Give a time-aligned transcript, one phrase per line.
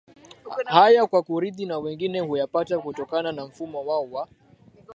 [0.65, 4.27] haya kwa kurithi na wengine huyapata kutokana na mfumo wao wa